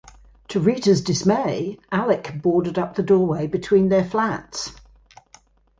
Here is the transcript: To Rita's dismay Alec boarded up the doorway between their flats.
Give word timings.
To 0.47 0.59
Rita's 0.59 1.01
dismay 1.03 1.77
Alec 1.91 2.41
boarded 2.41 2.79
up 2.79 2.95
the 2.95 3.03
doorway 3.03 3.45
between 3.45 3.89
their 3.89 4.03
flats. 4.03 4.71